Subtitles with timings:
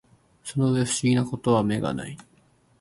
[0.43, 2.17] その上不思議な事は眼がない